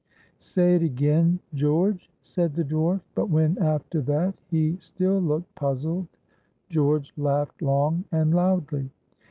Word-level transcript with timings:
"Say 0.39 0.77
it 0.77 0.81
again, 0.81 1.41
George," 1.53 2.09
said 2.23 2.55
the 2.55 2.63
dwarf. 2.63 3.01
But 3.13 3.29
when, 3.29 3.59
after 3.59 4.01
that, 4.01 4.33
he 4.49 4.77
still 4.79 5.19
looked 5.19 5.53
puzzled, 5.53 6.07
George 6.69 7.13
laughed 7.17 7.61
long 7.61 8.05
and 8.11 8.33
loudly. 8.33 8.89